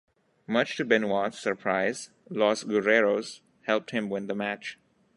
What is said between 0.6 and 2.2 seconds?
to Benoit's surprise,